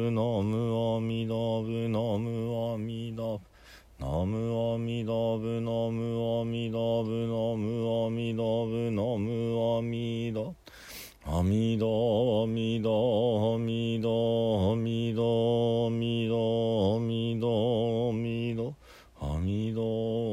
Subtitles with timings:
[0.00, 3.40] ミダブナムアミダブナムアミダブ
[3.98, 10.40] ナムアミダブナムアミダブナムアミダブナムアミダ
[11.26, 18.62] アミダアミダアミダアミダアミダアミダ
[19.20, 20.29] アミダア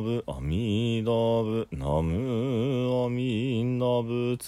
[0.00, 4.38] ブアミダブナムアミンダブ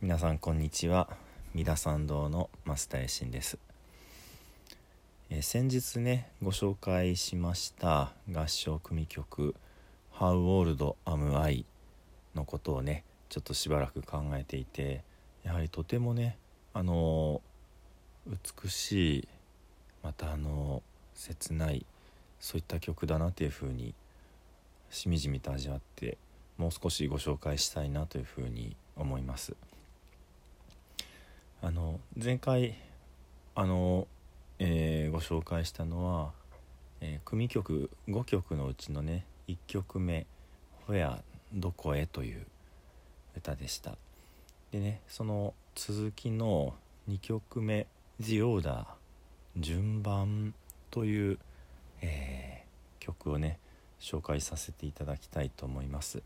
[0.00, 1.08] 皆さんこんにちは。
[1.54, 3.58] 三田参道の増田衛進です、
[5.30, 9.54] えー先日ねご紹介しました合唱組曲
[10.18, 11.64] 「How Old Am I」
[12.34, 15.04] のことをねちょっとしばらく考えていて
[15.42, 16.36] やはりとてもね
[16.74, 17.52] あのー
[18.64, 19.28] 美しい
[20.02, 20.82] またあの
[21.14, 21.86] 切ない
[22.40, 23.94] そういった曲だなというふうに
[24.90, 26.18] しみじみと味わって
[26.58, 29.54] もう少しご紹介したいなというふうに思います。
[31.62, 32.76] あの前回
[33.54, 34.08] あの、
[34.58, 36.32] えーご紹介したのは、
[37.00, 40.26] えー組曲5曲のうちのね1曲目
[40.86, 41.22] 「ほや
[41.54, 42.46] どこへ」という
[43.36, 43.96] 歌でした
[44.72, 46.74] でねその続きの
[47.08, 47.86] 2曲目
[48.20, 48.84] 「The Order
[49.56, 50.54] 順番」
[50.90, 51.38] という、
[52.00, 52.62] えー
[53.02, 53.58] 曲をね
[54.00, 56.22] 紹介させていただきたいと思います。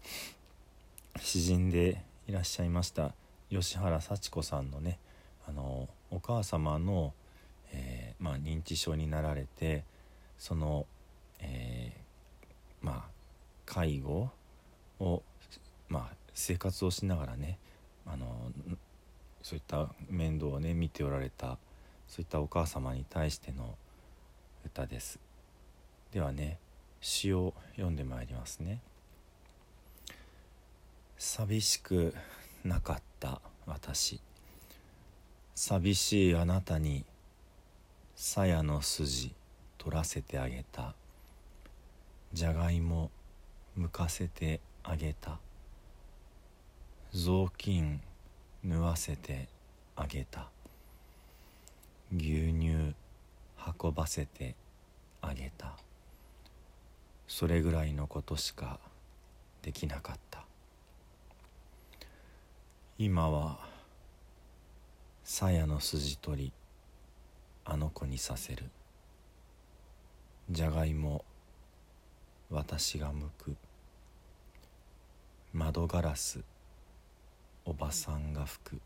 [1.18, 3.14] 詩人でいらっしゃいました
[3.50, 4.98] 吉原幸子さんのね
[5.48, 7.14] あのお母様の、
[7.72, 9.84] えーまあ、認知症になられて
[10.38, 10.86] その、
[11.40, 13.16] えーまあ
[13.64, 14.30] 介護
[15.00, 15.22] を、
[15.88, 17.58] まあ、生活をしながらね
[18.06, 18.52] あの
[19.42, 21.58] そういった面倒をね見ておられた
[22.08, 23.76] そういったお母様に対しての
[24.64, 25.18] 歌です。
[26.12, 26.58] ではね
[27.00, 28.80] 詩を読んでまいりますね。
[31.18, 32.14] 寂しく
[32.64, 34.20] なかった私。
[35.54, 37.04] 寂しいあなたに
[38.14, 39.34] 鞘の筋
[39.78, 40.94] 取らせてあげた。
[42.32, 43.10] じゃがいも
[43.78, 45.38] 剥かせてあげた。
[47.12, 48.00] 雑巾
[48.62, 49.48] 縫わせて
[49.94, 50.48] あげた。
[52.12, 52.94] 牛乳
[53.82, 54.54] 運ばせて
[55.20, 55.76] あげた。
[57.26, 58.78] それぐらいのことしか
[59.62, 60.44] できなかった。
[62.98, 63.58] 今は
[65.24, 66.52] 鞘の筋取り
[67.64, 68.70] あの子にさせる。
[70.48, 71.24] じゃがいも
[72.50, 73.56] 私が剥く。
[75.52, 76.44] 窓ガラス
[77.64, 78.80] おばさんが吹く。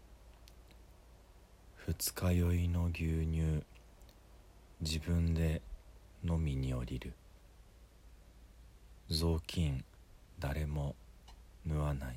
[1.87, 3.65] 二日酔いの牛乳
[4.81, 5.63] 自分で
[6.23, 7.15] 飲みに降りる。
[9.09, 9.83] 雑巾
[10.39, 10.95] 誰も
[11.67, 12.17] 縫わない。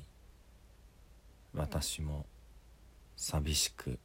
[1.54, 2.26] 私も
[3.16, 3.98] 寂しく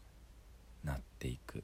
[0.84, 1.64] なっていく。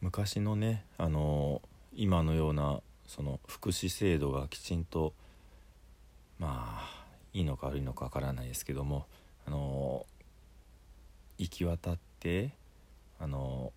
[0.00, 1.62] 昔のねあの
[1.94, 5.12] 今のようなその福祉制度がきちんと
[6.38, 9.06] まあいいのか悪いのかわからないですけども
[9.50, 10.06] あの
[11.38, 12.52] 行き渡って
[13.18, 13.72] あの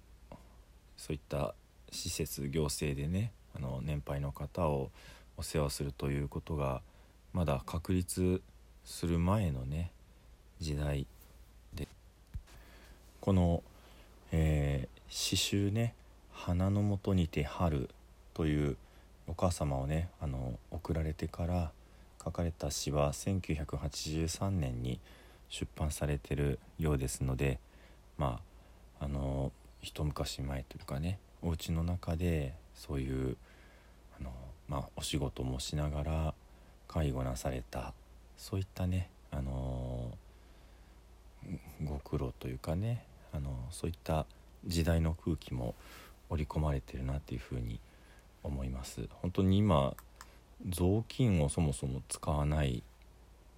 [0.97, 1.55] そういった
[1.91, 4.91] 施設行政でねあの年配の方を
[5.35, 6.83] お世話するということが
[7.33, 8.39] まだ確立
[8.85, 9.89] する前のね
[10.59, 11.07] 時代
[11.73, 11.87] で。
[13.19, 13.63] この、
[14.31, 15.93] えー詩集ね
[16.33, 17.87] 「花のもとにて春」
[18.33, 18.77] という
[19.27, 21.71] お母様をねあの送られてから
[22.23, 24.99] 書かれた詩は1983年に
[25.49, 27.59] 出版されてるようですので
[28.17, 28.39] ま
[28.99, 29.51] ああの
[29.81, 33.37] 一昔前というかねお家の中でそういう
[34.19, 34.31] あの
[34.67, 36.33] まあ、お仕事もしながら
[36.87, 37.93] 介護なされた
[38.37, 40.11] そういったね、あの
[41.83, 44.25] ご苦労というかね、あのそういった
[44.65, 45.75] 時代の空気も
[46.29, 47.79] 織り込まれてるなっていうふうに
[48.43, 49.07] 思います。
[49.21, 49.93] 本当に今
[50.67, 52.83] 雑巾をそもそも使わない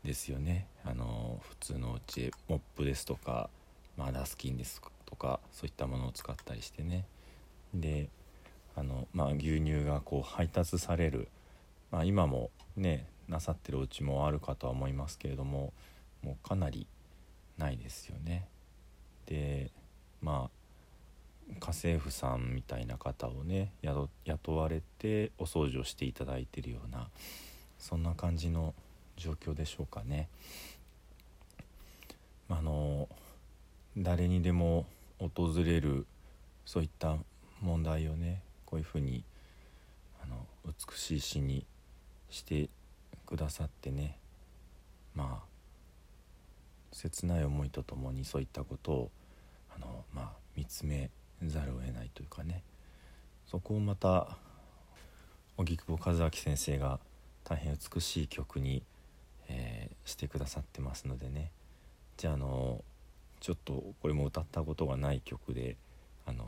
[0.06, 3.50] ですよねあの普通のうちモップですとか、
[3.98, 7.06] まあ、ダスキンですとかそういったものを使ったりしてね
[7.74, 8.10] で
[8.76, 11.28] あの、まあ、牛乳がこう配達される、
[11.92, 15.74] まあ、今もねなさってるお家もあるかとは思いますけれども
[16.22, 16.88] もうかなり
[17.58, 18.48] ないですよね。
[19.26, 19.72] で
[20.22, 27.10] まあ家政婦さんみたいな方をね雇われてお掃除をしていただいてるような
[27.78, 28.74] そんな感じの
[29.18, 30.28] 状況でしょうかね。
[32.50, 33.08] あの
[33.98, 34.86] 誰にでも
[35.20, 36.06] 訪れる
[36.66, 37.18] そういった
[37.62, 39.24] 問題をねこういうふうに
[40.22, 41.66] あの美しい詩に
[42.30, 42.70] して
[43.26, 44.18] くださってね
[45.16, 45.46] まあ
[46.92, 49.12] 切ない思いとともにそういったことを
[49.76, 51.10] あの、まあ、見つめ
[51.44, 52.62] ざるを得ないというかね
[53.48, 54.38] そこをまた
[55.58, 57.00] 荻窪和明先生が
[57.46, 58.84] 大変美しい曲に、
[59.48, 61.52] えー、してくださってますのでね。
[62.18, 62.84] じゃああの
[63.40, 65.76] ちょっとこれも歌ったことがない曲で
[66.26, 66.46] あの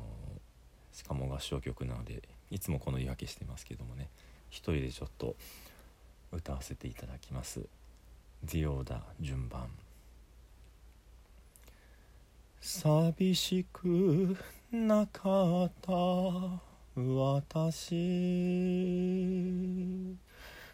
[0.93, 4.09] しかも合唱曲なのでいつもこの言い訳してますけどもね。
[4.49, 5.35] 一人でちょっと
[6.31, 7.61] 歌わせていただきます
[8.43, 9.69] 「ディオーダ順番」
[12.61, 14.35] 寂しく
[14.71, 15.91] なかった
[16.95, 17.93] 私。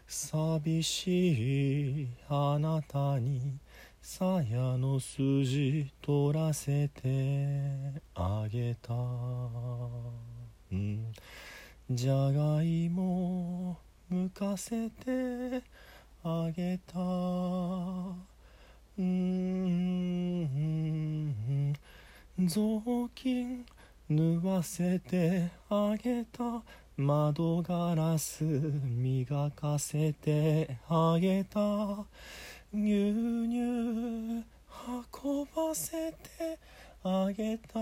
[0.08, 3.60] 寂しいあなたに
[4.02, 8.94] 鞘の筋取らせてあげた、
[10.72, 11.12] うん、
[11.90, 13.80] じゃがいも
[14.10, 15.64] むかせて
[16.24, 17.00] あげた。
[18.98, 19.74] うん。
[22.38, 23.66] 雑巾
[24.08, 26.62] 縫わせてあげた。
[26.96, 32.06] 窓ガラス磨かせてあげた。
[32.72, 34.46] 牛乳
[35.24, 36.60] 運ばせて
[37.04, 37.80] あげた。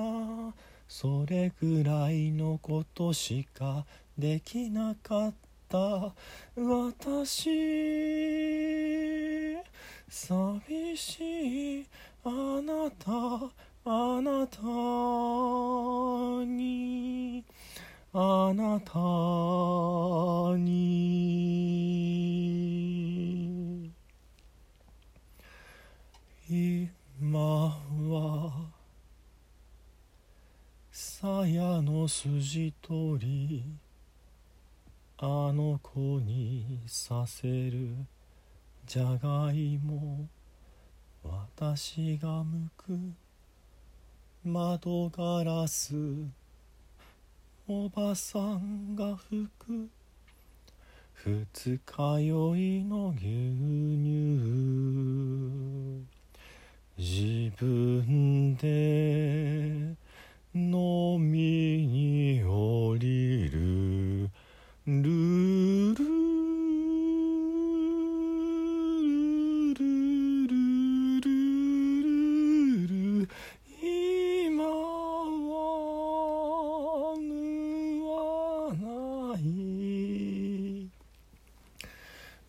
[0.87, 3.85] それぐらいのことしか
[4.17, 5.33] できなかっ
[5.67, 6.13] た。
[6.55, 7.49] 私
[10.07, 11.85] 寂しい
[12.23, 13.11] あなた
[13.83, 14.61] あなた
[16.45, 17.43] に。
[18.13, 18.91] あなた
[20.57, 21.31] に。
[26.49, 28.69] 今は
[30.91, 33.63] 鞘の筋取り。
[35.17, 37.95] あの子にさせる
[38.85, 40.27] じゃがいも。
[41.23, 42.99] 私が向く。
[44.43, 45.93] 窓ガラス。
[47.67, 49.87] おばさんが吹く。
[51.13, 54.41] 二日酔いの牛乳。
[56.97, 59.95] 自分で
[60.55, 64.29] 飲みに降りる
[64.88, 66.21] ルル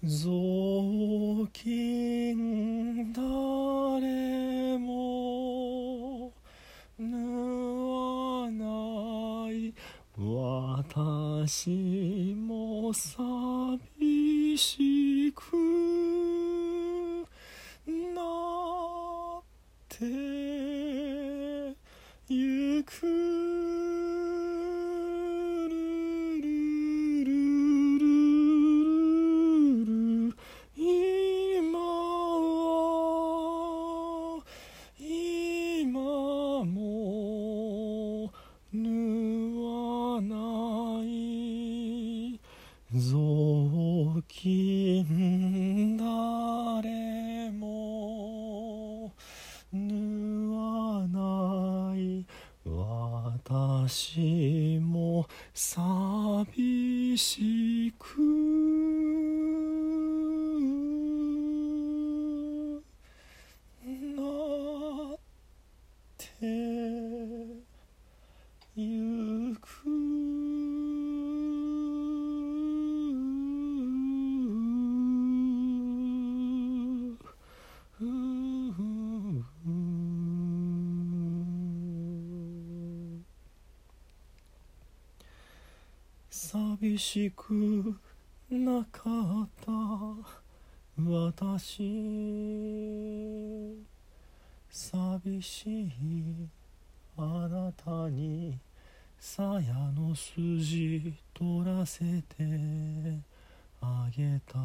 [0.05, 6.33] 雑巾誰も
[6.99, 9.73] 縫わない
[10.19, 15.55] 私も寂しく
[17.87, 18.23] な
[19.39, 19.43] っ
[19.89, 20.05] て
[22.29, 23.22] ゆく。
[42.95, 49.11] 雑巾誰も
[49.73, 52.27] 縫わない。
[52.65, 57.93] 私も寂しい
[64.17, 64.23] な
[65.15, 65.19] っ
[66.19, 66.27] て
[68.77, 69.93] ゆく
[86.83, 87.95] 寂しく
[88.51, 89.09] なか
[89.45, 89.71] った
[90.99, 91.79] 私。
[94.69, 95.93] 寂しい
[97.17, 98.59] あなたに
[99.17, 99.63] 鞘
[99.93, 103.23] の筋取らせて
[103.81, 104.59] あげた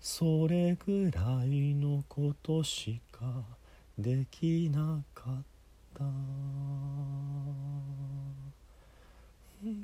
[0.00, 3.20] それぐらいのことしか
[3.96, 5.42] できなかっ
[5.96, 6.04] た。
[9.64, 9.76] はい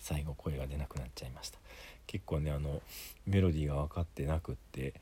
[0.00, 1.60] 最後声が出なくなっちゃいました。
[2.08, 2.82] 結構ねあの
[3.28, 4.94] メロディーが分かってなくって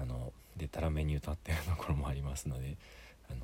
[0.00, 2.76] あのでたらめに歌ってるところもありますので
[3.28, 3.40] あの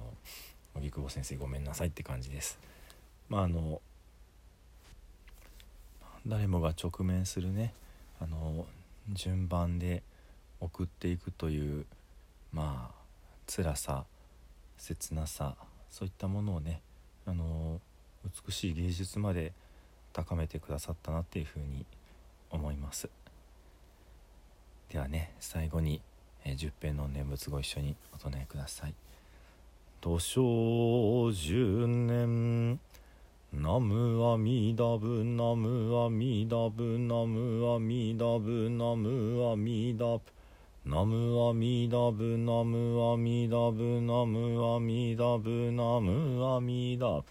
[0.76, 2.58] 荻窪先生ごめんなさいって感じです。
[3.28, 3.80] まああの
[6.26, 7.72] 誰もが直面するね
[8.20, 8.66] あの
[9.10, 10.02] 順番で
[10.60, 11.86] 送っていくという
[12.52, 12.94] まあ
[13.46, 14.04] 辛さ
[14.78, 15.54] 切なさ
[15.90, 16.80] そういったものをね
[17.26, 17.80] あの
[18.46, 19.52] 美しい芸術まで
[20.12, 21.84] 高めてくださったなっていうふうに
[22.50, 23.08] 思います。
[24.90, 26.00] ではね最後に、
[26.44, 28.94] えー、十遍の念仏ご一緒にお唱えください
[30.06, 32.78] 「土生十年
[33.52, 40.20] ナムアミダブナムアミダブナムアミダブナムアミダブ」
[40.86, 47.24] ナムアミダブナムアミダブナムアミダブナムアミダブ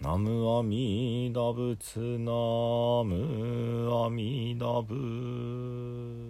[0.00, 2.32] ナムアミダブツナ
[3.04, 6.29] ムアミダブ